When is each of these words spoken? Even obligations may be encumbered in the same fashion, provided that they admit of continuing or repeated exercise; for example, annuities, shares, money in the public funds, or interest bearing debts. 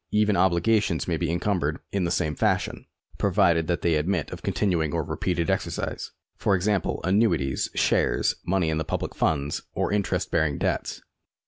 Even 0.09 0.35
obligations 0.35 1.07
may 1.07 1.15
be 1.15 1.29
encumbered 1.29 1.79
in 1.91 2.05
the 2.05 2.09
same 2.09 2.33
fashion, 2.33 2.87
provided 3.19 3.67
that 3.67 3.81
they 3.83 3.93
admit 3.93 4.31
of 4.31 4.41
continuing 4.41 4.95
or 4.95 5.03
repeated 5.03 5.47
exercise; 5.47 6.09
for 6.37 6.55
example, 6.55 7.01
annuities, 7.03 7.69
shares, 7.75 8.33
money 8.43 8.71
in 8.71 8.79
the 8.79 8.83
public 8.83 9.13
funds, 9.13 9.61
or 9.75 9.93
interest 9.93 10.31
bearing 10.31 10.57
debts. 10.57 11.03